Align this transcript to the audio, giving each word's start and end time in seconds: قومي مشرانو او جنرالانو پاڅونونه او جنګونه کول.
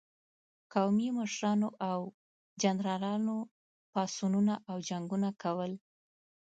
قومي 0.73 1.07
مشرانو 1.17 1.69
او 1.91 2.01
جنرالانو 2.61 3.37
پاڅونونه 3.91 4.53
او 4.69 4.77
جنګونه 4.89 5.29
کول. 5.41 5.71